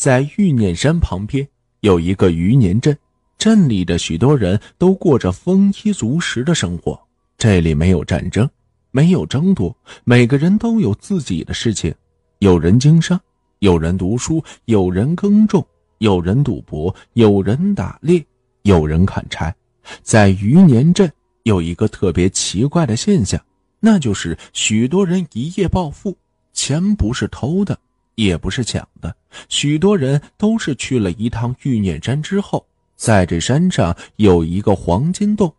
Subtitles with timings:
[0.00, 1.46] 在玉念山旁边
[1.80, 2.96] 有一个余年镇，
[3.36, 6.98] 镇里的许多人都过着丰衣足食的生活。
[7.36, 8.48] 这里没有战争，
[8.92, 11.94] 没有争夺，每个人都有自己的事情。
[12.38, 13.20] 有人经商，
[13.58, 15.62] 有人读书，有人耕种，
[15.98, 18.24] 有人赌博，有人打猎，
[18.62, 19.54] 有人砍柴。
[20.02, 21.12] 在余年镇
[21.42, 23.38] 有一个特别奇怪的现象，
[23.80, 26.16] 那就是许多人一夜暴富，
[26.54, 27.78] 钱不是偷的。
[28.20, 29.16] 也不是抢的，
[29.48, 35.50] 许多人都是去了一趟玉念山之后，在这山上有一个黄金洞，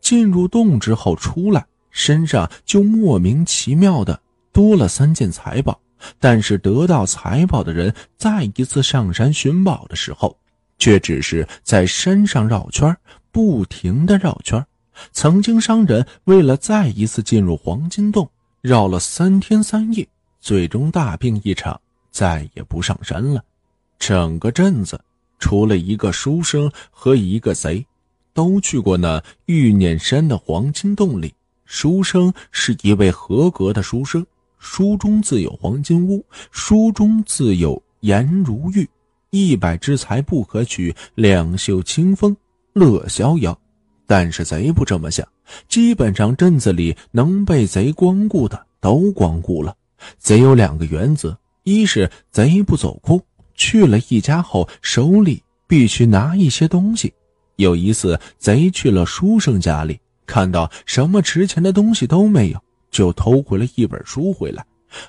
[0.00, 4.20] 进入洞之后出来，身上就莫名其妙的
[4.52, 5.80] 多了三件财宝。
[6.18, 10.36] 但是得到财宝的人再一次上山寻宝的时候，
[10.78, 12.96] 却只是在山上绕圈，
[13.30, 14.64] 不停的绕圈。
[15.12, 18.28] 曾经商人为了再一次进入黄金洞，
[18.60, 20.06] 绕了三天三夜，
[20.40, 21.80] 最终大病一场。
[22.10, 23.42] 再也不上山了。
[23.98, 25.00] 整个镇子
[25.38, 27.84] 除了一个书生和一个贼，
[28.32, 31.34] 都去过那玉念山的黄金洞里。
[31.64, 34.24] 书生是一位合格的书生，
[34.58, 38.88] 书中自有黄金屋，书中自有颜如玉。
[39.30, 42.34] 一百之财不可取，两袖清风
[42.72, 43.58] 乐逍遥。
[44.06, 45.28] 但是贼不这么想，
[45.68, 49.76] 基本上镇子里能被贼光顾的都光顾了。
[50.18, 51.36] 贼有两个原则。
[51.68, 53.22] 一是贼不走空，
[53.54, 57.12] 去了一家后手里必须拿一些东西。
[57.56, 64.64] 有一次，贼去了书生家里，看到什么值钱的东西都没有，就偷回了一本书回来。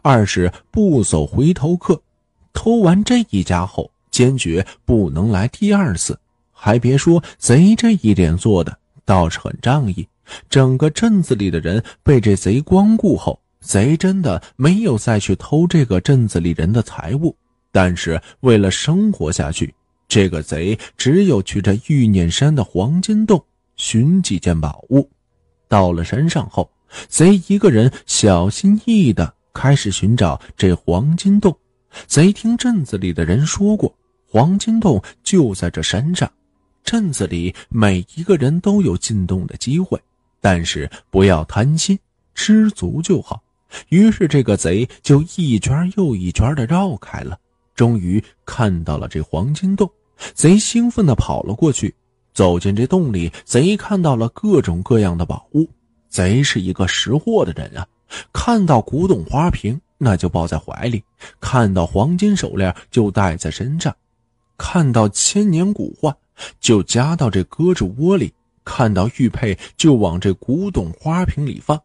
[0.00, 2.00] 二是不走回头客，
[2.52, 6.16] 偷完这一家后，坚决不能来第二次。
[6.52, 10.06] 还别说，贼这一点做的倒是很仗义。
[10.48, 13.40] 整个镇子里的人被这贼光顾后。
[13.64, 17.34] 贼真的没有再去偷这个镇子里人的财物，
[17.72, 19.74] 但是为了生活下去，
[20.06, 23.42] 这个贼只有去这玉念山的黄金洞
[23.76, 25.08] 寻几件宝物。
[25.66, 26.70] 到了山上后，
[27.08, 31.56] 贼一个人小心翼翼的开始寻找这黄金洞。
[32.06, 33.92] 贼听镇子里的人说过，
[34.28, 36.30] 黄金洞就在这山上，
[36.84, 39.98] 镇子里每一个人都有进洞的机会，
[40.40, 41.98] 但是不要贪心，
[42.34, 43.42] 知足就好。
[43.88, 47.38] 于是，这个贼就一圈又一圈的绕开了，
[47.74, 49.90] 终于看到了这黄金洞。
[50.32, 51.94] 贼兴奋的跑了过去，
[52.32, 55.68] 走进这洞里，贼看到了各种各样的宝物。
[56.08, 57.84] 贼是一个识货的人啊，
[58.32, 61.02] 看到古董花瓶，那就抱在怀里；
[61.40, 63.92] 看到黄金手链，就戴在身上；
[64.56, 66.16] 看到千年古画，
[66.60, 68.28] 就夹到这胳肢窝里；
[68.64, 71.76] 看到玉佩，就往这古董花瓶里放。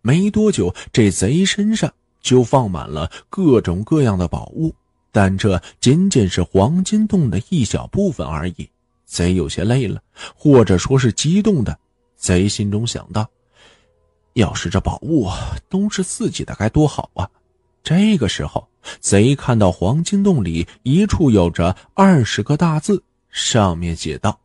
[0.00, 4.74] 没多久，这贼身上就放满了各种各样的宝物，
[5.12, 8.68] 但这仅仅是黄金洞的一小部分而已。
[9.06, 10.02] 贼有些累了，
[10.34, 11.78] 或者说是激动的。
[12.16, 13.28] 贼心中想到：
[14.34, 15.28] 要是这宝物
[15.68, 17.28] 都是自己的，该多好啊！
[17.82, 18.68] 这个时候，
[19.00, 24.38] 贼看到黄金洞里一处有着二十个大字，上面写道：“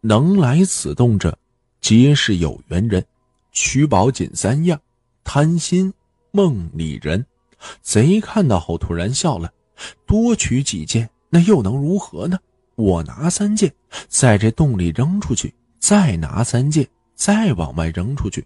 [0.00, 1.38] 能来此洞者，
[1.80, 3.04] 皆是有缘人。”
[3.54, 4.78] 取宝仅三样，
[5.22, 5.90] 贪心、
[6.32, 7.24] 梦里人。
[7.80, 9.50] 贼看到后突然笑了，
[10.04, 12.36] 多取几件，那又能如何呢？
[12.74, 13.72] 我拿三件，
[14.08, 18.44] 在这洞里扔出去，再拿三件，再往外扔出去，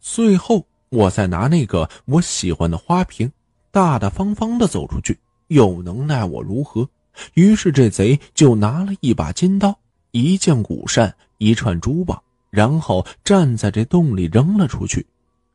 [0.00, 3.30] 最后我再拿那个我喜欢的花瓶，
[3.72, 6.88] 大大方方的走出去，又能奈我如何？
[7.34, 9.76] 于是这贼就拿了一把金刀，
[10.12, 12.22] 一件古扇，一串珠宝。
[12.54, 15.04] 然后站在这洞里扔了出去，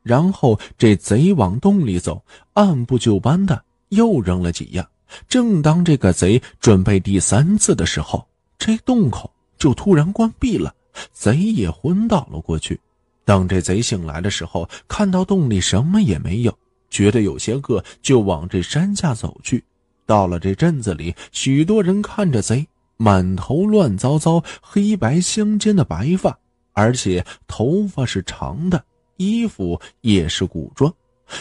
[0.02, 2.22] 然后这贼往洞里走，
[2.52, 4.86] 按部就班的又扔了几样。
[5.26, 8.22] 正当这个贼准备第三次的时候，
[8.58, 10.74] 这洞口就突然关闭了，
[11.14, 12.78] 贼也昏倒了过去。
[13.24, 16.54] 等这贼醒来的时候，看到洞里什么也没有，
[16.90, 19.64] 觉得有些饿，就往这山下走去。
[20.04, 22.68] 到了这镇子里，许多人看着贼，
[22.98, 26.38] 满头乱糟糟、黑白相间的白发。
[26.72, 28.82] 而且头发是长的，
[29.16, 30.92] 衣服也是古装。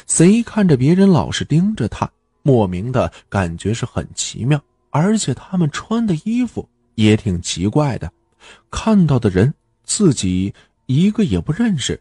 [0.06, 2.10] 贼看着别人老是盯着他，
[2.44, 4.62] 莫名的感觉是很奇妙。
[4.92, 8.12] 而且他们穿的衣服也挺奇怪的，
[8.72, 9.54] 看到的人
[9.84, 10.54] 自己
[10.88, 12.00] 一个也不认识。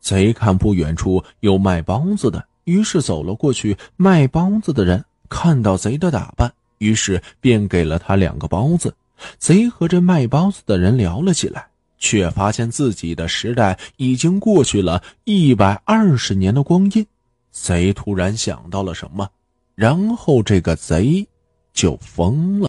[0.00, 3.76] 贼看不远处有卖包子的，于是走了过去。
[3.96, 8.94] 卖包子的人看到贼的打扮，于是便给了他两个包子。
[9.38, 11.68] 贼和这卖包子的人聊了起来。
[12.04, 17.06] 却发现自己的时代已经过去了一百二十年的光阴，
[17.50, 19.26] 贼突然想到了什么，
[19.74, 21.26] 然后这个贼
[21.72, 22.68] 就疯了。